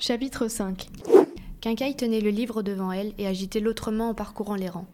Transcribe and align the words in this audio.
Chapitre 0.00 0.46
5 0.46 0.86
Quincaille 1.60 1.96
tenait 1.96 2.20
le 2.20 2.30
livre 2.30 2.62
devant 2.62 2.92
elle 2.92 3.14
et 3.18 3.26
agitait 3.26 3.58
l'autre 3.58 3.90
main 3.90 4.10
en 4.10 4.14
parcourant 4.14 4.54
les 4.54 4.68
rangs. 4.68 4.86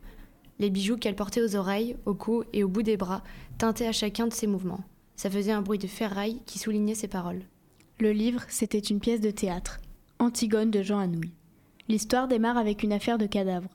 Les 0.59 0.71
bijoux 0.71 0.97
qu'elle 0.97 1.15
portait 1.15 1.43
aux 1.43 1.57
oreilles, 1.57 1.99
au 2.07 2.15
cou 2.15 2.45
et 2.55 2.65
au 2.65 2.69
bout 2.69 2.83
des 2.83 2.97
bras 2.97 3.23
tintaient 3.59 3.87
à 3.87 3.93
chacun 3.93 4.27
de 4.27 4.33
ses 4.33 4.47
mouvements. 4.47 4.83
Ça 5.15 5.29
faisait 5.29 5.53
un 5.53 5.61
bruit 5.61 5.79
de 5.79 5.87
ferraille 5.87 6.41
qui 6.47 6.59
soulignait 6.59 6.95
ses 6.95 7.07
paroles. 7.07 7.43
Le 8.01 8.13
livre, 8.13 8.41
c'était 8.49 8.79
une 8.79 8.99
pièce 8.99 9.21
de 9.21 9.31
théâtre. 9.31 9.79
Antigone 10.19 10.71
de 10.71 10.81
Jean 10.81 11.01
Anouilh. 11.01 11.35
L'histoire 11.91 12.27
démarre 12.27 12.57
avec 12.57 12.83
une 12.83 12.95
affaire 12.95 13.19
de 13.19 13.27
cadavre. 13.27 13.69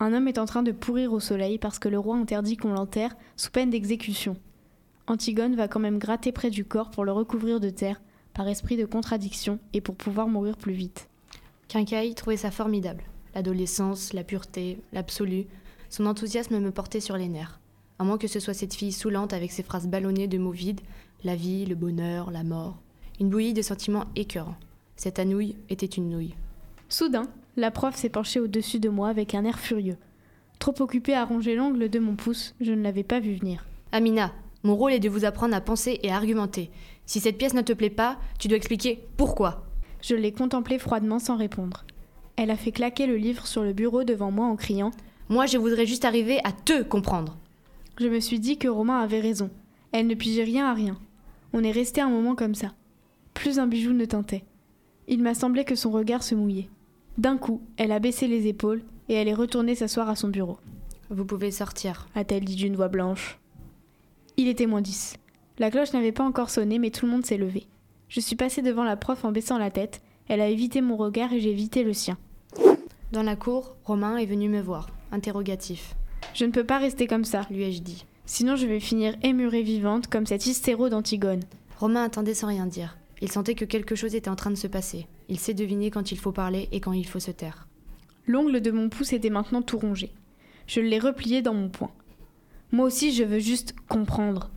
Un 0.00 0.12
homme 0.12 0.26
est 0.26 0.38
en 0.38 0.46
train 0.46 0.64
de 0.64 0.72
pourrir 0.72 1.12
au 1.12 1.20
soleil 1.20 1.58
parce 1.58 1.78
que 1.78 1.88
le 1.88 1.98
roi 2.00 2.16
interdit 2.16 2.56
qu'on 2.56 2.72
l'enterre 2.72 3.14
sous 3.36 3.52
peine 3.52 3.70
d'exécution. 3.70 4.36
Antigone 5.06 5.54
va 5.54 5.68
quand 5.68 5.78
même 5.78 6.00
gratter 6.00 6.32
près 6.32 6.50
du 6.50 6.64
corps 6.64 6.90
pour 6.90 7.04
le 7.04 7.12
recouvrir 7.12 7.60
de 7.60 7.70
terre, 7.70 8.00
par 8.36 8.46
esprit 8.48 8.76
de 8.76 8.84
contradiction 8.84 9.58
et 9.72 9.80
pour 9.80 9.96
pouvoir 9.96 10.28
mourir 10.28 10.58
plus 10.58 10.74
vite. 10.74 11.08
Quincaille 11.68 12.14
trouvait 12.14 12.36
ça 12.36 12.50
formidable. 12.50 13.02
L'adolescence, 13.34 14.12
la 14.12 14.24
pureté, 14.24 14.78
l'absolu. 14.92 15.46
Son 15.88 16.04
enthousiasme 16.04 16.60
me 16.60 16.70
portait 16.70 17.00
sur 17.00 17.16
les 17.16 17.28
nerfs. 17.28 17.58
À 17.98 18.04
moins 18.04 18.18
que 18.18 18.28
ce 18.28 18.38
soit 18.38 18.52
cette 18.52 18.74
fille 18.74 18.92
saoulante 18.92 19.32
avec 19.32 19.52
ses 19.52 19.62
phrases 19.62 19.88
ballonnées 19.88 20.28
de 20.28 20.36
mots 20.36 20.50
vides, 20.50 20.82
la 21.24 21.34
vie, 21.34 21.64
le 21.64 21.74
bonheur, 21.74 22.30
la 22.30 22.44
mort. 22.44 22.76
Une 23.20 23.30
bouillie 23.30 23.54
de 23.54 23.62
sentiments 23.62 24.04
écœurants. 24.16 24.58
Cette 24.96 25.18
anouille 25.18 25.56
était 25.70 25.86
une 25.86 26.10
nouille. 26.10 26.34
Soudain, 26.90 27.28
la 27.56 27.70
prof 27.70 27.96
s'est 27.96 28.10
penchée 28.10 28.38
au-dessus 28.38 28.80
de 28.80 28.90
moi 28.90 29.08
avec 29.08 29.34
un 29.34 29.46
air 29.46 29.58
furieux. 29.58 29.96
Trop 30.58 30.74
occupée 30.80 31.14
à 31.14 31.24
ronger 31.24 31.56
l'angle 31.56 31.88
de 31.88 31.98
mon 31.98 32.16
pouce, 32.16 32.54
je 32.60 32.72
ne 32.72 32.82
l'avais 32.82 33.02
pas 33.02 33.18
vu 33.18 33.34
venir. 33.34 33.64
Amina, 33.92 34.34
mon 34.62 34.74
rôle 34.76 34.92
est 34.92 35.00
de 35.00 35.08
vous 35.08 35.24
apprendre 35.24 35.54
à 35.54 35.60
penser 35.60 36.00
et 36.02 36.10
à 36.10 36.16
argumenter. 36.16 36.70
Si 37.04 37.20
cette 37.20 37.38
pièce 37.38 37.54
ne 37.54 37.62
te 37.62 37.72
plaît 37.72 37.90
pas, 37.90 38.18
tu 38.38 38.48
dois 38.48 38.56
expliquer 38.56 39.04
pourquoi. 39.16 39.64
Je 40.02 40.14
l'ai 40.14 40.32
contemplée 40.32 40.78
froidement 40.78 41.18
sans 41.18 41.36
répondre. 41.36 41.84
Elle 42.36 42.50
a 42.50 42.56
fait 42.56 42.72
claquer 42.72 43.06
le 43.06 43.16
livre 43.16 43.46
sur 43.46 43.62
le 43.62 43.72
bureau 43.72 44.04
devant 44.04 44.30
moi 44.30 44.46
en 44.46 44.56
criant 44.56 44.90
Moi, 45.28 45.46
je 45.46 45.58
voudrais 45.58 45.86
juste 45.86 46.04
arriver 46.04 46.38
à 46.44 46.52
te 46.52 46.82
comprendre. 46.82 47.36
Je 47.98 48.08
me 48.08 48.20
suis 48.20 48.40
dit 48.40 48.58
que 48.58 48.68
Romain 48.68 49.00
avait 49.00 49.20
raison. 49.20 49.50
Elle 49.92 50.06
ne 50.06 50.14
pigeait 50.14 50.44
rien 50.44 50.66
à 50.66 50.74
rien. 50.74 50.98
On 51.52 51.64
est 51.64 51.70
resté 51.70 52.00
un 52.00 52.10
moment 52.10 52.34
comme 52.34 52.54
ça. 52.54 52.74
Plus 53.32 53.58
un 53.58 53.66
bijou 53.66 53.92
ne 53.92 54.04
tintait. 54.04 54.44
Il 55.08 55.22
m'a 55.22 55.34
semblé 55.34 55.64
que 55.64 55.74
son 55.74 55.90
regard 55.90 56.22
se 56.22 56.34
mouillait. 56.34 56.68
D'un 57.16 57.38
coup, 57.38 57.62
elle 57.76 57.92
a 57.92 57.98
baissé 57.98 58.26
les 58.26 58.48
épaules 58.48 58.82
et 59.08 59.14
elle 59.14 59.28
est 59.28 59.34
retournée 59.34 59.74
s'asseoir 59.74 60.08
à 60.08 60.16
son 60.16 60.28
bureau. 60.28 60.58
Vous 61.08 61.24
pouvez 61.24 61.50
sortir, 61.50 62.08
a-t-elle 62.14 62.44
dit 62.44 62.56
d'une 62.56 62.76
voix 62.76 62.88
blanche. 62.88 63.38
Il 64.38 64.48
était 64.48 64.66
moins 64.66 64.82
dix. 64.82 65.14
La 65.58 65.70
cloche 65.70 65.94
n'avait 65.94 66.12
pas 66.12 66.24
encore 66.24 66.50
sonné, 66.50 66.78
mais 66.78 66.90
tout 66.90 67.06
le 67.06 67.12
monde 67.12 67.24
s'est 67.24 67.38
levé. 67.38 67.66
Je 68.08 68.20
suis 68.20 68.36
passée 68.36 68.60
devant 68.60 68.84
la 68.84 68.96
prof 68.96 69.24
en 69.24 69.32
baissant 69.32 69.56
la 69.56 69.70
tête. 69.70 70.02
Elle 70.28 70.42
a 70.42 70.48
évité 70.48 70.82
mon 70.82 70.96
regard 70.96 71.32
et 71.32 71.40
j'ai 71.40 71.50
évité 71.50 71.82
le 71.82 71.94
sien. 71.94 72.18
Dans 73.12 73.22
la 73.22 73.36
cour, 73.36 73.76
Romain 73.84 74.18
est 74.18 74.26
venu 74.26 74.48
me 74.48 74.60
voir, 74.60 74.90
interrogatif. 75.10 75.94
Je 76.34 76.44
ne 76.44 76.50
peux 76.50 76.64
pas 76.64 76.78
rester 76.78 77.06
comme 77.06 77.24
ça, 77.24 77.46
lui 77.50 77.62
ai-je 77.62 77.80
dit. 77.80 78.04
Sinon 78.26 78.56
je 78.56 78.66
vais 78.66 78.80
finir 78.80 79.14
émurée 79.22 79.62
vivante 79.62 80.08
comme 80.08 80.26
cette 80.26 80.44
hystéro 80.46 80.88
d'Antigone. 80.88 81.44
Romain 81.78 82.04
attendait 82.04 82.34
sans 82.34 82.48
rien 82.48 82.66
dire. 82.66 82.98
Il 83.22 83.32
sentait 83.32 83.54
que 83.54 83.64
quelque 83.64 83.94
chose 83.94 84.14
était 84.14 84.28
en 84.28 84.36
train 84.36 84.50
de 84.50 84.56
se 84.56 84.66
passer. 84.66 85.06
Il 85.28 85.38
sait 85.38 85.54
deviner 85.54 85.90
quand 85.90 86.12
il 86.12 86.18
faut 86.18 86.32
parler 86.32 86.68
et 86.72 86.80
quand 86.80 86.92
il 86.92 87.06
faut 87.06 87.20
se 87.20 87.30
taire. 87.30 87.68
L'ongle 88.26 88.60
de 88.60 88.70
mon 88.70 88.90
pouce 88.90 89.12
était 89.12 89.30
maintenant 89.30 89.62
tout 89.62 89.78
rongé. 89.78 90.12
Je 90.66 90.80
l'ai 90.80 90.98
replié 90.98 91.40
dans 91.40 91.54
mon 91.54 91.68
poing. 91.68 91.92
Moi 92.72 92.86
aussi, 92.86 93.12
je 93.12 93.24
veux 93.24 93.38
juste 93.38 93.74
comprendre. 93.88 94.50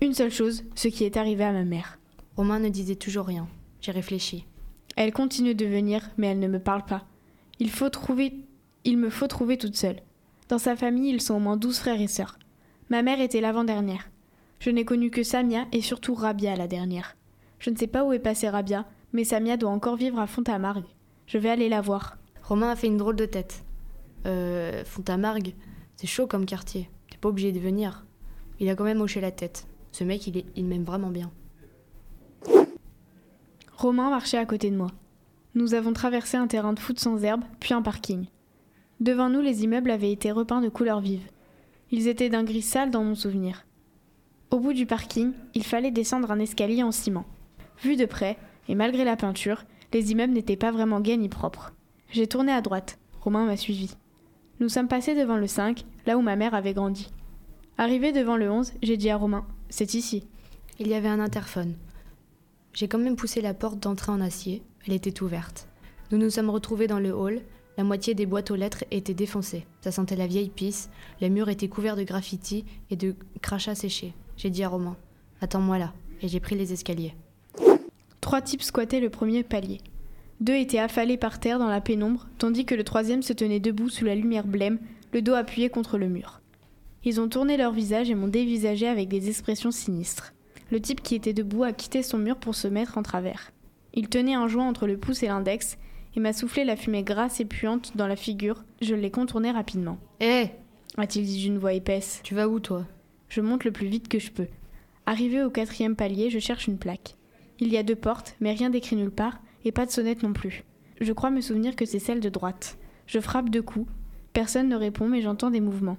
Une 0.00 0.14
seule 0.14 0.30
chose, 0.30 0.64
ce 0.74 0.88
qui 0.88 1.04
est 1.04 1.16
arrivé 1.16 1.44
à 1.44 1.52
ma 1.52 1.64
mère. 1.64 1.98
Romain 2.36 2.58
ne 2.58 2.68
disait 2.68 2.96
toujours 2.96 3.26
rien. 3.26 3.48
J'ai 3.80 3.92
réfléchi. 3.92 4.46
Elle 4.96 5.12
continue 5.12 5.54
de 5.54 5.66
venir, 5.66 6.08
mais 6.16 6.28
elle 6.28 6.38
ne 6.38 6.48
me 6.48 6.60
parle 6.60 6.84
pas. 6.84 7.04
Il 7.58 7.70
faut 7.70 7.90
trouver. 7.90 8.34
Il 8.84 8.96
me 8.98 9.10
faut 9.10 9.26
trouver 9.26 9.58
toute 9.58 9.76
seule. 9.76 10.00
Dans 10.48 10.58
sa 10.58 10.76
famille, 10.76 11.10
ils 11.10 11.20
sont 11.20 11.34
au 11.34 11.38
moins 11.38 11.56
douze 11.56 11.78
frères 11.78 12.00
et 12.00 12.06
sœurs. 12.06 12.38
Ma 12.88 13.02
mère 13.02 13.20
était 13.20 13.40
l'avant-dernière. 13.40 14.10
Je 14.58 14.70
n'ai 14.70 14.84
connu 14.84 15.10
que 15.10 15.22
Samia 15.22 15.66
et 15.72 15.80
surtout 15.80 16.14
Rabia 16.14 16.56
la 16.56 16.66
dernière. 16.66 17.16
Je 17.58 17.70
ne 17.70 17.76
sais 17.76 17.86
pas 17.86 18.04
où 18.04 18.12
est 18.12 18.18
passée 18.18 18.48
Rabia, 18.48 18.86
mais 19.12 19.24
Samia 19.24 19.56
doit 19.56 19.70
encore 19.70 19.96
vivre 19.96 20.18
à 20.18 20.26
Fontamargue. 20.26 20.86
Je 21.26 21.38
vais 21.38 21.50
aller 21.50 21.68
la 21.68 21.80
voir. 21.80 22.16
Romain 22.42 22.70
a 22.70 22.76
fait 22.76 22.86
une 22.86 22.96
drôle 22.96 23.16
de 23.16 23.26
tête. 23.26 23.64
Euh, 24.26 24.84
Fontamargue, 24.84 25.54
c'est 25.96 26.06
chaud 26.06 26.26
comme 26.26 26.46
quartier. 26.46 26.90
Pas 27.20 27.28
obligé 27.28 27.52
de 27.52 27.60
venir. 27.60 28.04
Il 28.58 28.68
a 28.68 28.74
quand 28.74 28.84
même 28.84 29.00
hoché 29.00 29.20
la 29.20 29.30
tête. 29.30 29.66
Ce 29.92 30.04
mec, 30.04 30.26
il, 30.26 30.44
il 30.56 30.64
m'aime 30.64 30.84
vraiment 30.84 31.10
bien. 31.10 31.30
Romain 33.76 34.10
marchait 34.10 34.38
à 34.38 34.46
côté 34.46 34.70
de 34.70 34.76
moi. 34.76 34.90
Nous 35.54 35.74
avons 35.74 35.92
traversé 35.92 36.36
un 36.36 36.46
terrain 36.46 36.72
de 36.72 36.78
foot 36.78 36.98
sans 36.98 37.24
herbe, 37.24 37.42
puis 37.58 37.74
un 37.74 37.82
parking. 37.82 38.26
Devant 39.00 39.30
nous, 39.30 39.40
les 39.40 39.64
immeubles 39.64 39.90
avaient 39.90 40.12
été 40.12 40.30
repeints 40.30 40.60
de 40.60 40.68
couleurs 40.68 41.00
vives. 41.00 41.28
Ils 41.90 42.06
étaient 42.06 42.28
d'un 42.28 42.44
gris 42.44 42.62
sale 42.62 42.90
dans 42.90 43.02
mon 43.02 43.14
souvenir. 43.14 43.64
Au 44.50 44.60
bout 44.60 44.74
du 44.74 44.86
parking, 44.86 45.32
il 45.54 45.64
fallait 45.64 45.90
descendre 45.90 46.30
un 46.30 46.38
escalier 46.38 46.82
en 46.82 46.92
ciment. 46.92 47.24
Vu 47.82 47.96
de 47.96 48.04
près, 48.04 48.36
et 48.68 48.74
malgré 48.74 49.04
la 49.04 49.16
peinture, 49.16 49.64
les 49.92 50.12
immeubles 50.12 50.34
n'étaient 50.34 50.56
pas 50.56 50.70
vraiment 50.70 51.00
gais 51.00 51.16
ni 51.16 51.28
propres. 51.28 51.72
J'ai 52.10 52.26
tourné 52.26 52.52
à 52.52 52.60
droite. 52.60 52.98
Romain 53.20 53.46
m'a 53.46 53.56
suivi. 53.56 53.96
Nous 54.60 54.68
sommes 54.68 54.88
passés 54.88 55.14
devant 55.14 55.38
le 55.38 55.46
5, 55.46 55.86
là 56.04 56.18
où 56.18 56.20
ma 56.20 56.36
mère 56.36 56.54
avait 56.54 56.74
grandi. 56.74 57.10
Arrivé 57.78 58.12
devant 58.12 58.36
le 58.36 58.50
11, 58.50 58.74
j'ai 58.82 58.98
dit 58.98 59.08
à 59.08 59.16
Romain 59.16 59.46
C'est 59.70 59.94
ici. 59.94 60.26
Il 60.78 60.86
y 60.86 60.92
avait 60.92 61.08
un 61.08 61.18
interphone. 61.18 61.76
J'ai 62.74 62.86
quand 62.86 62.98
même 62.98 63.16
poussé 63.16 63.40
la 63.40 63.54
porte 63.54 63.80
d'entrée 63.80 64.12
en 64.12 64.20
acier. 64.20 64.62
Elle 64.86 64.92
était 64.92 65.22
ouverte. 65.22 65.66
Nous 66.12 66.18
nous 66.18 66.28
sommes 66.28 66.50
retrouvés 66.50 66.88
dans 66.88 66.98
le 66.98 67.10
hall. 67.10 67.40
La 67.78 67.84
moitié 67.84 68.12
des 68.12 68.26
boîtes 68.26 68.50
aux 68.50 68.56
lettres 68.56 68.84
étaient 68.90 69.14
défoncées. 69.14 69.64
Ça 69.80 69.92
sentait 69.92 70.14
la 70.14 70.26
vieille 70.26 70.50
pisse. 70.50 70.90
Les 71.22 71.30
murs 71.30 71.48
étaient 71.48 71.68
couverts 71.68 71.96
de 71.96 72.02
graffitis 72.02 72.66
et 72.90 72.96
de 72.96 73.14
crachats 73.40 73.74
séchés. 73.74 74.12
J'ai 74.36 74.50
dit 74.50 74.62
à 74.62 74.68
Romain 74.68 74.98
Attends-moi 75.40 75.78
là. 75.78 75.94
Et 76.20 76.28
j'ai 76.28 76.40
pris 76.40 76.54
les 76.54 76.74
escaliers. 76.74 77.14
Trois 78.20 78.42
types 78.42 78.62
squattaient 78.62 79.00
le 79.00 79.08
premier 79.08 79.42
palier. 79.42 79.80
Deux 80.40 80.54
étaient 80.54 80.78
affalés 80.78 81.18
par 81.18 81.38
terre 81.38 81.58
dans 81.58 81.68
la 81.68 81.82
pénombre, 81.82 82.26
tandis 82.38 82.64
que 82.64 82.74
le 82.74 82.84
troisième 82.84 83.22
se 83.22 83.34
tenait 83.34 83.60
debout 83.60 83.90
sous 83.90 84.06
la 84.06 84.14
lumière 84.14 84.46
blême, 84.46 84.78
le 85.12 85.20
dos 85.20 85.34
appuyé 85.34 85.68
contre 85.68 85.98
le 85.98 86.08
mur. 86.08 86.40
Ils 87.04 87.20
ont 87.20 87.28
tourné 87.28 87.56
leur 87.56 87.72
visage 87.72 88.10
et 88.10 88.14
m'ont 88.14 88.28
dévisagé 88.28 88.86
avec 88.86 89.08
des 89.08 89.28
expressions 89.28 89.70
sinistres. 89.70 90.32
Le 90.70 90.80
type 90.80 91.02
qui 91.02 91.14
était 91.14 91.32
debout 91.32 91.64
a 91.64 91.72
quitté 91.72 92.02
son 92.02 92.18
mur 92.18 92.36
pour 92.36 92.54
se 92.54 92.68
mettre 92.68 92.96
en 92.96 93.02
travers. 93.02 93.52
Il 93.92 94.08
tenait 94.08 94.34
un 94.34 94.48
joint 94.48 94.68
entre 94.68 94.86
le 94.86 94.96
pouce 94.96 95.22
et 95.22 95.26
l'index 95.26 95.76
et 96.16 96.20
m'a 96.20 96.32
soufflé 96.32 96.64
la 96.64 96.76
fumée 96.76 97.02
grasse 97.02 97.40
et 97.40 97.44
puante 97.44 97.96
dans 97.96 98.06
la 98.06 98.16
figure. 98.16 98.64
Je 98.80 98.94
l'ai 98.94 99.10
contourné 99.10 99.50
rapidement. 99.50 99.98
Hé 100.20 100.50
a-t-il 100.96 101.24
dit 101.24 101.38
d'une 101.38 101.58
voix 101.58 101.72
épaisse. 101.72 102.20
Tu 102.24 102.34
vas 102.34 102.48
où, 102.48 102.60
toi? 102.60 102.86
Je 103.28 103.40
monte 103.40 103.64
le 103.64 103.72
plus 103.72 103.86
vite 103.86 104.08
que 104.08 104.18
je 104.18 104.30
peux. 104.30 104.48
Arrivé 105.06 105.42
au 105.42 105.50
quatrième 105.50 105.96
palier, 105.96 106.30
je 106.30 106.38
cherche 106.38 106.66
une 106.66 106.78
plaque. 106.78 107.14
Il 107.58 107.68
y 107.68 107.76
a 107.76 107.82
deux 107.82 107.94
portes, 107.94 108.36
mais 108.40 108.52
rien 108.52 108.70
d'écrit 108.70 108.96
nulle 108.96 109.10
part, 109.10 109.40
et 109.64 109.72
pas 109.72 109.86
de 109.86 109.90
sonnette 109.90 110.22
non 110.22 110.32
plus. 110.32 110.64
Je 111.00 111.12
crois 111.12 111.30
me 111.30 111.40
souvenir 111.40 111.76
que 111.76 111.84
c'est 111.84 111.98
celle 111.98 112.20
de 112.20 112.28
droite. 112.28 112.78
Je 113.06 113.20
frappe 113.20 113.50
deux 113.50 113.62
coups. 113.62 113.90
Personne 114.32 114.68
ne 114.68 114.76
répond, 114.76 115.08
mais 115.08 115.22
j'entends 115.22 115.50
des 115.50 115.60
mouvements. 115.60 115.96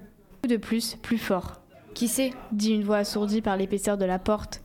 De 0.48 0.56
plus, 0.56 0.96
plus 1.02 1.18
fort. 1.18 1.60
Qui 1.94 2.08
c'est? 2.08 2.32
Dit 2.52 2.72
une 2.72 2.84
voix 2.84 2.98
assourdie 2.98 3.42
par 3.42 3.56
l'épaisseur 3.56 3.98
de 3.98 4.04
la 4.04 4.18
porte. 4.18 4.62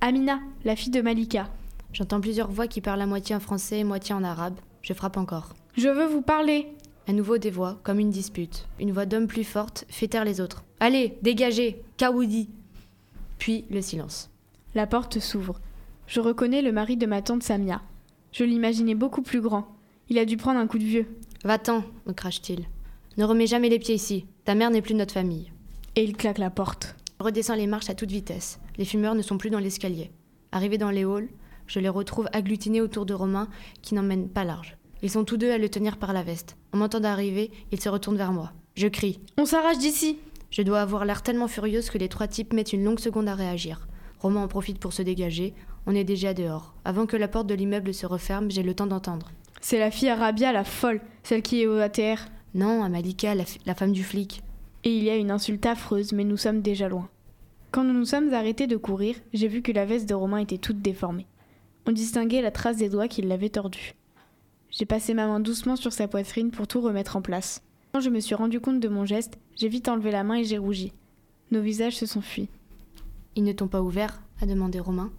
Amina, 0.00 0.40
la 0.64 0.76
fille 0.76 0.90
de 0.90 1.00
Malika. 1.00 1.48
J'entends 1.92 2.20
plusieurs 2.20 2.50
voix 2.50 2.66
qui 2.66 2.80
parlent 2.80 3.00
à 3.00 3.06
moitié 3.06 3.36
en 3.36 3.40
français 3.40 3.78
et 3.78 3.84
moitié 3.84 4.14
en 4.14 4.24
arabe. 4.24 4.58
Je 4.82 4.92
frappe 4.92 5.16
encore. 5.16 5.54
Je 5.76 5.88
veux 5.88 6.06
vous 6.06 6.22
parler. 6.22 6.66
À 7.06 7.12
nouveau 7.12 7.38
des 7.38 7.50
voix, 7.50 7.78
comme 7.84 8.00
une 8.00 8.10
dispute. 8.10 8.66
Une 8.80 8.92
voix 8.92 9.06
d'homme 9.06 9.26
plus 9.26 9.44
forte 9.44 9.84
fait 9.88 10.08
taire 10.08 10.24
les 10.24 10.40
autres. 10.40 10.64
Allez, 10.80 11.18
dégagez 11.22 11.82
Kawoudi 11.96 12.48
Puis 13.38 13.66
le 13.70 13.82
silence. 13.82 14.30
La 14.74 14.86
porte 14.86 15.20
s'ouvre. 15.20 15.60
Je 16.06 16.20
reconnais 16.20 16.62
le 16.62 16.72
mari 16.72 16.96
de 16.96 17.06
ma 17.06 17.22
tante 17.22 17.42
Samia. 17.42 17.82
Je 18.34 18.42
l'imaginais 18.42 18.96
beaucoup 18.96 19.22
plus 19.22 19.40
grand. 19.40 19.68
Il 20.08 20.18
a 20.18 20.24
dû 20.24 20.36
prendre 20.36 20.58
un 20.58 20.66
coup 20.66 20.78
de 20.78 20.84
vieux. 20.84 21.06
Va-t'en, 21.44 21.84
me 22.04 22.12
crache-t-il. 22.12 22.64
Ne 23.16 23.24
remets 23.24 23.46
jamais 23.46 23.68
les 23.68 23.78
pieds 23.78 23.94
ici. 23.94 24.26
Ta 24.44 24.56
mère 24.56 24.70
n'est 24.70 24.82
plus 24.82 24.96
notre 24.96 25.14
famille. 25.14 25.52
Et 25.94 26.02
il 26.02 26.16
claque 26.16 26.38
la 26.38 26.50
porte. 26.50 26.96
Je 27.20 27.24
redescends 27.24 27.54
les 27.54 27.68
marches 27.68 27.90
à 27.90 27.94
toute 27.94 28.10
vitesse. 28.10 28.58
Les 28.76 28.84
fumeurs 28.84 29.14
ne 29.14 29.22
sont 29.22 29.38
plus 29.38 29.50
dans 29.50 29.60
l'escalier. 29.60 30.10
Arrivé 30.50 30.78
dans 30.78 30.90
les 30.90 31.04
halls, 31.04 31.28
je 31.68 31.78
les 31.78 31.88
retrouve 31.88 32.28
agglutinés 32.32 32.80
autour 32.80 33.06
de 33.06 33.14
Romain, 33.14 33.46
qui 33.82 33.94
n'emmène 33.94 34.28
pas 34.28 34.42
large. 34.42 34.76
Ils 35.02 35.10
sont 35.10 35.22
tous 35.22 35.36
deux 35.36 35.52
à 35.52 35.58
le 35.58 35.68
tenir 35.68 35.96
par 35.96 36.12
la 36.12 36.24
veste. 36.24 36.56
En 36.72 36.78
m'entendant 36.78 37.10
arriver, 37.10 37.52
ils 37.70 37.80
se 37.80 37.88
retournent 37.88 38.16
vers 38.16 38.32
moi. 38.32 38.52
Je 38.74 38.88
crie. 38.88 39.20
On 39.38 39.46
s'arrache 39.46 39.78
d'ici 39.78 40.18
Je 40.50 40.62
dois 40.62 40.80
avoir 40.80 41.04
l'air 41.04 41.22
tellement 41.22 41.46
furieuse 41.46 41.88
que 41.88 41.98
les 41.98 42.08
trois 42.08 42.26
types 42.26 42.52
mettent 42.52 42.72
une 42.72 42.82
longue 42.82 42.98
seconde 42.98 43.28
à 43.28 43.36
réagir. 43.36 43.86
Romain 44.18 44.42
en 44.42 44.48
profite 44.48 44.80
pour 44.80 44.92
se 44.92 45.02
dégager. 45.02 45.54
On 45.86 45.94
est 45.94 46.04
déjà 46.04 46.34
dehors. 46.34 46.74
Avant 46.84 47.06
que 47.06 47.16
la 47.16 47.28
porte 47.28 47.46
de 47.46 47.54
l'immeuble 47.54 47.92
se 47.92 48.06
referme, 48.06 48.50
j'ai 48.50 48.62
le 48.62 48.74
temps 48.74 48.86
d'entendre. 48.86 49.30
C'est 49.60 49.78
la 49.78 49.90
fille 49.90 50.08
Arabia, 50.08 50.52
la 50.52 50.64
folle, 50.64 51.00
celle 51.22 51.42
qui 51.42 51.62
est 51.62 51.66
au 51.66 51.78
ATR. 51.78 52.28
Non, 52.54 52.82
Amalika, 52.82 53.34
la, 53.34 53.44
la 53.66 53.74
femme 53.74 53.92
du 53.92 54.04
flic. 54.04 54.42
Et 54.84 54.96
il 54.96 55.02
y 55.02 55.10
a 55.10 55.16
une 55.16 55.30
insulte 55.30 55.66
affreuse, 55.66 56.12
mais 56.12 56.24
nous 56.24 56.36
sommes 56.36 56.62
déjà 56.62 56.88
loin. 56.88 57.08
Quand 57.70 57.84
nous 57.84 57.94
nous 57.94 58.04
sommes 58.04 58.32
arrêtés 58.32 58.66
de 58.66 58.76
courir, 58.76 59.16
j'ai 59.32 59.48
vu 59.48 59.62
que 59.62 59.72
la 59.72 59.84
veste 59.84 60.08
de 60.08 60.14
Romain 60.14 60.38
était 60.38 60.58
toute 60.58 60.80
déformée. 60.80 61.26
On 61.86 61.92
distinguait 61.92 62.42
la 62.42 62.50
trace 62.50 62.76
des 62.76 62.88
doigts 62.88 63.08
qui 63.08 63.22
l'avaient 63.22 63.48
tordue. 63.48 63.94
J'ai 64.70 64.86
passé 64.86 65.14
ma 65.14 65.26
main 65.26 65.40
doucement 65.40 65.76
sur 65.76 65.92
sa 65.92 66.08
poitrine 66.08 66.50
pour 66.50 66.66
tout 66.66 66.80
remettre 66.80 67.16
en 67.16 67.22
place. 67.22 67.62
Quand 67.92 68.00
je 68.00 68.10
me 68.10 68.20
suis 68.20 68.34
rendu 68.34 68.60
compte 68.60 68.80
de 68.80 68.88
mon 68.88 69.04
geste, 69.04 69.38
j'ai 69.56 69.68
vite 69.68 69.88
enlevé 69.88 70.10
la 70.10 70.24
main 70.24 70.36
et 70.36 70.44
j'ai 70.44 70.58
rougi. 70.58 70.92
Nos 71.50 71.60
visages 71.60 71.96
se 71.96 72.06
sont 72.06 72.22
fuis. 72.22 72.48
Ils 73.36 73.44
ne 73.44 73.52
t'ont 73.52 73.68
pas 73.68 73.82
ouvert 73.82 74.20
a 74.40 74.46
demandé 74.46 74.80
Romain. 74.80 75.12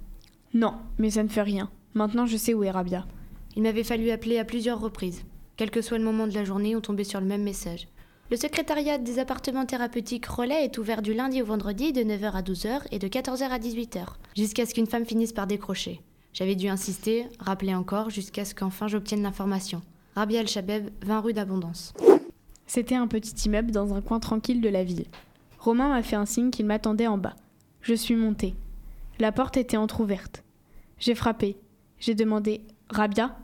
Non, 0.55 0.75
mais 0.97 1.09
ça 1.09 1.21
ne 1.21 1.27
fait 1.27 1.41
rien. 1.41 1.69
Maintenant 1.95 2.25
je 2.25 2.37
sais 2.37 2.53
où 2.53 2.63
est 2.63 2.71
Rabia. 2.71 3.05
Il 3.57 3.63
m'avait 3.63 3.83
fallu 3.83 4.09
appeler 4.09 4.39
à 4.39 4.45
plusieurs 4.45 4.79
reprises. 4.79 5.25
Quel 5.57 5.69
que 5.69 5.81
soit 5.81 5.97
le 5.97 6.05
moment 6.05 6.27
de 6.27 6.33
la 6.33 6.45
journée, 6.45 6.77
on 6.77 6.81
tombait 6.81 7.03
sur 7.03 7.19
le 7.19 7.25
même 7.25 7.43
message. 7.43 7.89
Le 8.31 8.37
secrétariat 8.37 8.97
des 8.97 9.19
appartements 9.19 9.65
thérapeutiques 9.65 10.25
Relais 10.25 10.63
est 10.63 10.77
ouvert 10.77 11.01
du 11.01 11.13
lundi 11.13 11.41
au 11.41 11.45
vendredi 11.45 11.91
de 11.91 12.03
9h 12.03 12.31
à 12.31 12.41
12h 12.41 12.83
et 12.91 12.99
de 12.99 13.07
14h 13.09 13.43
à 13.43 13.59
18h, 13.59 14.05
jusqu'à 14.35 14.65
ce 14.65 14.73
qu'une 14.73 14.87
femme 14.87 15.05
finisse 15.05 15.33
par 15.33 15.45
décrocher. 15.45 15.99
J'avais 16.31 16.55
dû 16.55 16.69
insister, 16.69 17.27
rappeler 17.37 17.75
encore, 17.75 18.09
jusqu'à 18.09 18.45
ce 18.45 18.55
qu'enfin 18.55 18.87
j'obtienne 18.87 19.23
l'information. 19.23 19.81
Rabia 20.15 20.39
El-Shabeb, 20.39 20.89
20 21.05 21.19
rue 21.19 21.33
d'Abondance. 21.33 21.93
C'était 22.65 22.95
un 22.95 23.07
petit 23.07 23.35
immeuble 23.45 23.71
dans 23.71 23.93
un 23.93 24.01
coin 24.01 24.21
tranquille 24.21 24.61
de 24.61 24.69
la 24.69 24.85
ville. 24.85 25.05
Romain 25.59 25.89
m'a 25.89 26.01
fait 26.01 26.15
un 26.15 26.25
signe 26.25 26.49
qu'il 26.49 26.65
m'attendait 26.65 27.07
en 27.07 27.17
bas. 27.17 27.35
Je 27.81 27.93
suis 27.93 28.15
montée. 28.15 28.55
La 29.19 29.33
porte 29.33 29.57
était 29.57 29.77
entr'ouverte. 29.77 30.44
J'ai 30.97 31.15
frappé. 31.15 31.57
J'ai 31.99 32.15
demandé 32.15 32.61
Rabia 32.89 33.37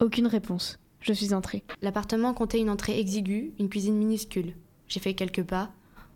Aucune 0.00 0.26
réponse. 0.26 0.78
Je 1.00 1.12
suis 1.12 1.32
entrée. 1.32 1.64
L'appartement 1.80 2.34
comptait 2.34 2.60
une 2.60 2.70
entrée 2.70 3.00
exiguë, 3.00 3.54
une 3.58 3.68
cuisine 3.68 3.96
minuscule. 3.96 4.54
J'ai 4.88 5.00
fait 5.00 5.14
quelques 5.14 5.44
pas. 5.44 5.70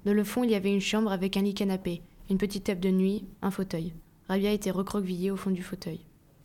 Dans 0.05 0.13
le 0.13 0.23
fond, 0.23 0.45
il 0.45 0.51
y 0.51 0.55
avait 0.55 0.73
une 0.73 0.81
chambre 0.81 1.13
avec 1.13 1.37
un 1.37 1.43
lit 1.43 1.55
canapé, 1.55 2.03
une 2.31 2.39
petite 2.39 2.65
table 2.65 2.81
de 2.81 2.91
nuit, 2.91 3.25
un 3.43 3.51
fauteuil. 3.51 3.95
Rabia 4.29 4.53
était 4.53 4.71
recroquevillée 4.71 5.31
au 5.31 5.37
fond 5.37 5.51
du 5.51 5.63
fauteuil. 5.63 6.01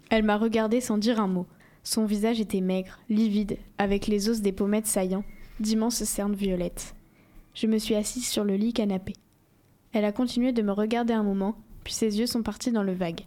Elle 0.10 0.24
m'a 0.24 0.38
regardée 0.38 0.82
sans 0.82 0.98
dire 0.98 1.20
un 1.20 1.28
mot. 1.28 1.46
Son 1.84 2.06
visage 2.06 2.40
était 2.40 2.62
maigre, 2.62 3.00
livide, 3.10 3.58
avec 3.78 4.08
les 4.08 4.30
os 4.30 4.42
des 4.42 4.52
pommettes 4.52 4.88
saillants, 4.88 5.26
d'immenses 5.60 6.04
cernes 6.04 6.36
violettes. 6.36 6.96
Je 7.54 7.68
me 7.68 7.78
suis 7.78 7.96
assise 7.96 8.28
sur 8.28 8.44
le 8.44 8.56
lit 8.56 8.74
canapé. 8.74 9.14
Elle 9.94 10.06
a 10.06 10.12
continué 10.12 10.54
de 10.54 10.62
me 10.62 10.72
regarder 10.72 11.14
un 11.14 11.24
moment, 11.24 11.58
puis 11.84 11.94
ses 11.94 12.18
yeux 12.20 12.28
sont 12.28 12.44
partis 12.44 12.72
dans 12.72 12.84
le 12.84 12.94
vague. 12.94 13.26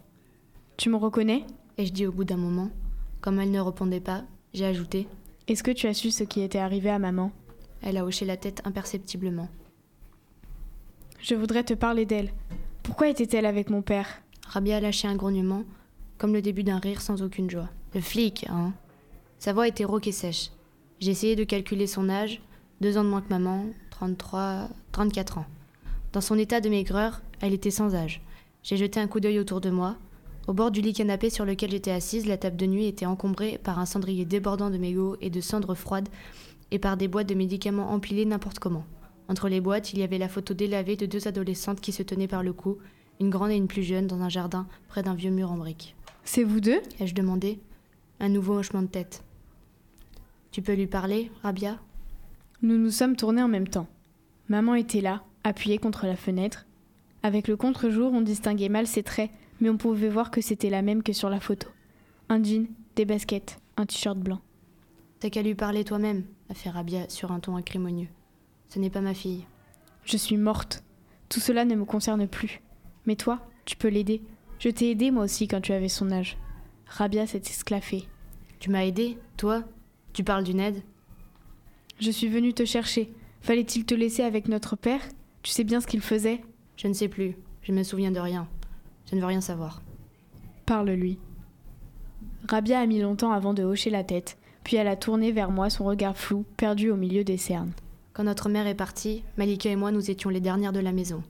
Tu 0.77 0.89
me 0.89 0.97
reconnais? 0.97 1.45
Et 1.77 1.85
je 1.85 1.93
dis 1.93 2.05
au 2.05 2.11
bout 2.11 2.25
d'un 2.25 2.37
moment. 2.37 2.69
Comme 3.21 3.39
elle 3.39 3.51
ne 3.51 3.59
répondait 3.59 4.01
pas, 4.01 4.23
j'ai 4.53 4.65
ajouté. 4.65 5.07
Est-ce 5.47 5.63
que 5.63 5.71
tu 5.71 5.87
as 5.87 5.93
su 5.93 6.11
ce 6.11 6.23
qui 6.23 6.41
était 6.41 6.59
arrivé 6.59 6.89
à 6.89 6.99
maman? 6.99 7.31
Elle 7.81 7.97
a 7.97 8.05
hoché 8.05 8.25
la 8.25 8.35
tête 8.35 8.61
imperceptiblement. 8.65 9.47
Je 11.21 11.35
voudrais 11.35 11.63
te 11.63 11.73
parler 11.73 12.05
d'elle. 12.05 12.31
Pourquoi 12.83 13.07
était-elle 13.07 13.45
avec 13.45 13.69
mon 13.69 13.81
père? 13.81 14.21
Rabia 14.47 14.77
a 14.77 14.79
lâché 14.79 15.07
un 15.07 15.15
grognement, 15.15 15.63
comme 16.17 16.33
le 16.33 16.41
début 16.41 16.63
d'un 16.63 16.79
rire 16.79 17.01
sans 17.01 17.21
aucune 17.21 17.49
joie. 17.49 17.69
Le 17.93 18.01
flic, 18.01 18.45
hein? 18.49 18.73
Sa 19.39 19.53
voix 19.53 19.67
était 19.67 19.85
rauque 19.85 20.07
et 20.07 20.11
sèche. 20.11 20.51
J'ai 20.99 21.11
essayé 21.11 21.35
de 21.35 21.43
calculer 21.43 21.87
son 21.87 22.09
âge, 22.09 22.41
deux 22.81 22.97
ans 22.97 23.03
de 23.03 23.09
moins 23.09 23.21
que 23.21 23.29
maman, 23.29 23.65
33, 23.91 24.69
34 24.91 25.37
ans. 25.37 25.45
Dans 26.11 26.21
son 26.21 26.37
état 26.37 26.61
de 26.61 26.69
maigreur, 26.69 27.21
elle 27.41 27.53
était 27.53 27.71
sans 27.71 27.95
âge. 27.95 28.21
J'ai 28.63 28.77
jeté 28.77 28.99
un 28.99 29.07
coup 29.07 29.19
d'œil 29.19 29.39
autour 29.39 29.61
de 29.61 29.69
moi. 29.69 29.95
Au 30.47 30.53
bord 30.53 30.69
du 30.69 30.81
lit 30.81 30.93
canapé 30.93 31.31
sur 31.31 31.43
lequel 31.43 31.71
j'étais 31.71 31.91
assise, 31.91 32.27
la 32.27 32.37
table 32.37 32.55
de 32.55 32.67
nuit 32.67 32.85
était 32.85 33.07
encombrée 33.07 33.59
par 33.63 33.79
un 33.79 33.87
cendrier 33.87 34.25
débordant 34.25 34.69
de 34.69 34.77
mégots 34.77 35.17
et 35.19 35.31
de 35.31 35.41
cendres 35.41 35.73
froides 35.73 36.09
et 36.69 36.77
par 36.77 36.97
des 36.97 37.07
boîtes 37.07 37.29
de 37.29 37.33
médicaments 37.33 37.91
empilées 37.91 38.25
n'importe 38.25 38.59
comment. 38.59 38.85
Entre 39.27 39.49
les 39.49 39.59
boîtes, 39.59 39.93
il 39.93 39.99
y 39.99 40.03
avait 40.03 40.19
la 40.19 40.29
photo 40.29 40.53
délavée 40.53 40.97
de 40.97 41.07
deux 41.07 41.27
adolescentes 41.27 41.81
qui 41.81 41.91
se 41.91 42.03
tenaient 42.03 42.27
par 42.27 42.43
le 42.43 42.53
cou, 42.53 42.77
une 43.19 43.31
grande 43.31 43.51
et 43.51 43.55
une 43.55 43.67
plus 43.67 43.81
jeune, 43.81 44.05
dans 44.05 44.21
un 44.21 44.29
jardin 44.29 44.67
près 44.87 45.01
d'un 45.01 45.15
vieux 45.15 45.31
mur 45.31 45.51
en 45.51 45.57
briques. 45.57 45.95
C'est 46.23 46.43
vous 46.43 46.59
deux? 46.59 46.79
Ai-je 46.99 47.15
demandé 47.15 47.59
Un 48.19 48.29
nouveau 48.29 48.55
hochement 48.59 48.83
de 48.83 48.87
tête. 48.87 49.23
Tu 50.51 50.61
peux 50.61 50.73
lui 50.73 50.87
parler, 50.87 51.31
Rabia? 51.41 51.79
Nous 52.61 52.77
nous 52.77 52.91
sommes 52.91 53.15
tournés 53.15 53.41
en 53.41 53.47
même 53.47 53.67
temps. 53.67 53.87
Maman 54.47 54.75
était 54.75 55.01
là, 55.01 55.23
appuyée 55.43 55.79
contre 55.79 56.05
la 56.05 56.15
fenêtre. 56.15 56.65
Avec 57.25 57.47
le 57.47 57.57
contre-jour, 57.57 58.13
on 58.13 58.21
distinguait 58.21 58.69
mal 58.69 58.85
ses 58.85 59.01
traits, 59.01 59.31
mais 59.59 59.71
on 59.71 59.77
pouvait 59.77 60.09
voir 60.09 60.29
que 60.29 60.41
c'était 60.41 60.69
la 60.69 60.83
même 60.83 61.01
que 61.01 61.11
sur 61.11 61.27
la 61.27 61.39
photo. 61.39 61.67
Un 62.29 62.43
jean, 62.43 62.67
des 62.95 63.03
baskets, 63.03 63.57
un 63.77 63.87
t-shirt 63.87 64.19
blanc. 64.19 64.41
T'as 65.19 65.31
qu'à 65.31 65.41
lui 65.41 65.55
parler 65.55 65.83
toi-même, 65.83 66.25
a 66.51 66.53
fait 66.53 66.69
Rabia 66.69 67.09
sur 67.09 67.31
un 67.31 67.39
ton 67.39 67.55
acrimonieux. 67.55 68.09
Ce 68.69 68.77
n'est 68.77 68.91
pas 68.91 69.01
ma 69.01 69.15
fille. 69.15 69.47
Je 70.03 70.17
suis 70.17 70.37
morte. 70.37 70.83
Tout 71.27 71.39
cela 71.39 71.65
ne 71.65 71.73
me 71.73 71.83
concerne 71.83 72.27
plus. 72.27 72.61
Mais 73.07 73.15
toi, 73.15 73.39
tu 73.65 73.75
peux 73.75 73.87
l'aider. 73.87 74.21
Je 74.59 74.69
t'ai 74.69 74.91
aidé 74.91 75.09
moi 75.09 75.23
aussi 75.23 75.47
quand 75.47 75.61
tu 75.61 75.73
avais 75.73 75.89
son 75.89 76.11
âge. 76.11 76.37
Rabia 76.85 77.25
s'est 77.25 77.39
esclaffée. 77.39 78.07
Tu 78.59 78.69
m'as 78.69 78.85
aidé, 78.85 79.17
toi? 79.35 79.63
Tu 80.13 80.23
parles 80.23 80.43
d'une 80.43 80.59
aide? 80.59 80.83
Je 81.99 82.11
suis 82.11 82.27
venue 82.27 82.53
te 82.53 82.65
chercher. 82.65 83.11
Fallait-il 83.41 83.83
te 83.83 83.95
laisser 83.95 84.21
avec 84.21 84.47
notre 84.47 84.75
père? 84.75 85.01
Tu 85.41 85.49
sais 85.49 85.63
bien 85.63 85.81
ce 85.81 85.87
qu'il 85.87 86.01
faisait 86.01 86.43
Je 86.77 86.87
ne 86.87 86.93
sais 86.93 87.07
plus. 87.07 87.35
Je 87.61 87.71
me 87.71 87.83
souviens 87.83 88.11
de 88.11 88.19
rien. 88.19 88.47
Je 89.09 89.15
ne 89.15 89.21
veux 89.21 89.27
rien 89.27 89.41
savoir. 89.41 89.81
Parle-lui. 90.65 91.19
Rabia 92.47 92.79
a 92.79 92.85
mis 92.85 93.01
longtemps 93.01 93.31
avant 93.31 93.53
de 93.53 93.63
hocher 93.63 93.89
la 93.89 94.03
tête, 94.03 94.37
puis 94.63 94.77
elle 94.77 94.87
a 94.87 94.95
tourné 94.95 95.31
vers 95.31 95.51
moi 95.51 95.69
son 95.69 95.85
regard 95.85 96.17
flou, 96.17 96.45
perdu 96.57 96.91
au 96.91 96.95
milieu 96.95 97.23
des 97.23 97.37
cernes. 97.37 97.73
Quand 98.13 98.23
notre 98.23 98.49
mère 98.49 98.67
est 98.67 98.75
partie, 98.75 99.23
Malika 99.37 99.69
et 99.69 99.75
moi 99.75 99.91
nous 99.91 100.11
étions 100.11 100.29
les 100.29 100.39
dernières 100.39 100.73
de 100.73 100.79
la 100.79 100.91
maison. 100.91 101.23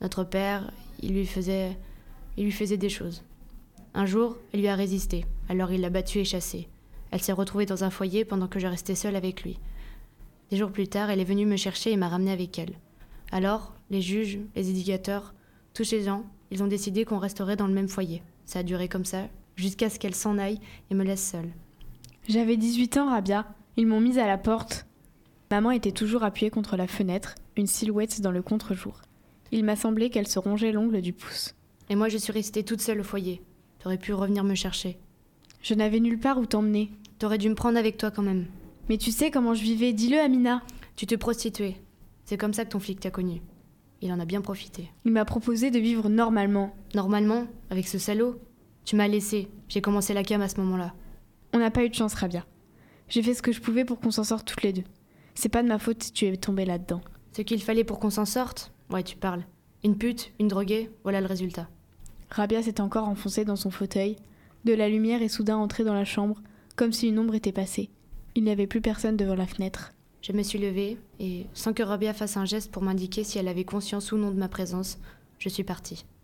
Notre 0.00 0.24
père, 0.24 0.70
il 1.02 1.12
lui 1.12 1.26
faisait 1.26 1.76
il 2.36 2.44
lui 2.44 2.52
faisait 2.52 2.76
des 2.76 2.88
choses. 2.88 3.22
Un 3.92 4.06
jour, 4.06 4.36
elle 4.52 4.60
lui 4.60 4.68
a 4.68 4.74
résisté, 4.74 5.26
alors 5.48 5.72
il 5.72 5.80
l'a 5.80 5.90
battue 5.90 6.20
et 6.20 6.24
chassée. 6.24 6.68
Elle 7.10 7.20
s'est 7.20 7.32
retrouvée 7.32 7.66
dans 7.66 7.84
un 7.84 7.90
foyer 7.90 8.24
pendant 8.24 8.46
que 8.46 8.60
je 8.60 8.66
restais 8.66 8.94
seule 8.94 9.16
avec 9.16 9.42
lui. 9.42 9.58
Des 10.50 10.56
jours 10.56 10.70
plus 10.70 10.88
tard, 10.88 11.10
elle 11.10 11.20
est 11.20 11.24
venue 11.24 11.44
me 11.44 11.56
chercher 11.56 11.92
et 11.92 11.96
m'a 11.96 12.08
ramenée 12.08 12.30
avec 12.30 12.58
elle. 12.58 12.74
Alors, 13.32 13.74
les 13.90 14.00
juges, 14.00 14.38
les 14.56 14.70
éducateurs, 14.70 15.34
tous 15.74 15.84
ces 15.84 16.02
gens, 16.02 16.24
ils 16.50 16.62
ont 16.62 16.68
décidé 16.68 17.04
qu'on 17.04 17.18
resterait 17.18 17.56
dans 17.56 17.66
le 17.66 17.74
même 17.74 17.88
foyer. 17.88 18.22
Ça 18.44 18.60
a 18.60 18.62
duré 18.62 18.88
comme 18.88 19.04
ça, 19.04 19.28
jusqu'à 19.56 19.90
ce 19.90 19.98
qu'elle 19.98 20.14
s'en 20.14 20.38
aille 20.38 20.60
et 20.90 20.94
me 20.94 21.04
laisse 21.04 21.30
seule. 21.30 21.50
J'avais 22.28 22.56
18 22.56 22.96
ans, 22.98 23.10
Rabia. 23.10 23.46
Ils 23.76 23.86
m'ont 23.86 24.00
mise 24.00 24.18
à 24.18 24.26
la 24.26 24.38
porte. 24.38 24.86
Maman 25.50 25.70
était 25.70 25.92
toujours 25.92 26.22
appuyée 26.22 26.50
contre 26.50 26.76
la 26.76 26.86
fenêtre, 26.86 27.34
une 27.56 27.66
silhouette 27.66 28.20
dans 28.20 28.30
le 28.30 28.42
contre-jour. 28.42 29.02
Il 29.52 29.64
m'a 29.64 29.76
semblé 29.76 30.10
qu'elle 30.10 30.28
se 30.28 30.38
rongeait 30.38 30.72
l'ongle 30.72 31.00
du 31.00 31.12
pouce. 31.12 31.54
Et 31.88 31.96
moi, 31.96 32.08
je 32.08 32.18
suis 32.18 32.32
restée 32.32 32.62
toute 32.62 32.80
seule 32.80 33.00
au 33.00 33.04
foyer. 33.04 33.42
T'aurais 33.80 33.98
pu 33.98 34.12
revenir 34.12 34.44
me 34.44 34.54
chercher. 34.54 34.98
Je 35.62 35.74
n'avais 35.74 35.98
nulle 35.98 36.20
part 36.20 36.38
où 36.38 36.46
t'emmener. 36.46 36.90
T'aurais 37.18 37.38
dû 37.38 37.48
me 37.48 37.54
prendre 37.54 37.78
avec 37.78 37.96
toi 37.96 38.10
quand 38.10 38.22
même. 38.22 38.46
Mais 38.88 38.96
tu 38.96 39.10
sais 39.10 39.30
comment 39.30 39.54
je 39.54 39.62
vivais, 39.62 39.92
dis-le, 39.92 40.20
Amina. 40.20 40.62
Tu 40.94 41.06
te 41.06 41.14
prostituais. 41.14 41.76
C'est 42.24 42.36
comme 42.36 42.54
ça 42.54 42.64
que 42.64 42.70
ton 42.70 42.78
flic 42.80 43.00
t'a 43.00 43.10
connu. 43.10 43.40
Il 44.02 44.12
en 44.12 44.20
a 44.20 44.24
bien 44.24 44.40
profité. 44.40 44.90
Il 45.04 45.12
m'a 45.12 45.24
proposé 45.24 45.70
de 45.70 45.78
vivre 45.78 46.08
normalement. 46.08 46.74
Normalement 46.94 47.46
Avec 47.68 47.86
ce 47.86 47.98
salaud 47.98 48.40
Tu 48.84 48.96
m'as 48.96 49.08
laissé. 49.08 49.48
J'ai 49.68 49.80
commencé 49.80 50.14
la 50.14 50.24
cam 50.24 50.40
à 50.40 50.48
ce 50.48 50.60
moment-là. 50.60 50.94
On 51.52 51.58
n'a 51.58 51.70
pas 51.70 51.84
eu 51.84 51.88
de 51.88 51.94
chance, 51.94 52.14
Rabia. 52.14 52.46
J'ai 53.08 53.22
fait 53.22 53.34
ce 53.34 53.42
que 53.42 53.52
je 53.52 53.60
pouvais 53.60 53.84
pour 53.84 54.00
qu'on 54.00 54.10
s'en 54.10 54.24
sorte 54.24 54.46
toutes 54.46 54.62
les 54.62 54.72
deux. 54.72 54.84
C'est 55.34 55.48
pas 55.48 55.62
de 55.62 55.68
ma 55.68 55.78
faute 55.78 56.02
si 56.02 56.12
tu 56.12 56.26
es 56.26 56.36
tombée 56.36 56.64
là-dedans. 56.64 57.00
Ce 57.32 57.42
qu'il 57.42 57.62
fallait 57.62 57.84
pour 57.84 57.98
qu'on 57.98 58.10
s'en 58.10 58.24
sorte? 58.24 58.72
Ouais, 58.90 59.02
tu 59.02 59.16
parles. 59.16 59.44
Une 59.84 59.96
pute, 59.96 60.32
une 60.38 60.48
droguée, 60.48 60.90
voilà 61.02 61.20
le 61.20 61.26
résultat. 61.26 61.68
Rabia 62.30 62.62
s'est 62.62 62.80
encore 62.80 63.08
enfoncée 63.08 63.44
dans 63.44 63.56
son 63.56 63.70
fauteuil. 63.70 64.16
De 64.64 64.74
la 64.74 64.88
lumière 64.88 65.22
est 65.22 65.28
soudain 65.28 65.56
entrée 65.56 65.84
dans 65.84 65.94
la 65.94 66.04
chambre, 66.04 66.40
comme 66.76 66.92
si 66.92 67.08
une 67.08 67.18
ombre 67.18 67.34
était 67.34 67.52
passée. 67.52 67.90
Il 68.34 68.44
n'y 68.44 68.50
avait 68.50 68.66
plus 68.66 68.80
personne 68.80 69.16
devant 69.16 69.34
la 69.34 69.46
fenêtre. 69.46 69.92
Je 70.22 70.32
me 70.32 70.42
suis 70.42 70.58
levée 70.58 70.98
et, 71.18 71.46
sans 71.54 71.72
que 71.72 71.82
Rabia 71.82 72.12
fasse 72.12 72.36
un 72.36 72.44
geste 72.44 72.70
pour 72.70 72.82
m'indiquer 72.82 73.24
si 73.24 73.38
elle 73.38 73.48
avait 73.48 73.64
conscience 73.64 74.12
ou 74.12 74.18
non 74.18 74.30
de 74.30 74.38
ma 74.38 74.48
présence, 74.48 74.98
je 75.38 75.48
suis 75.48 75.64
partie. 75.64 76.04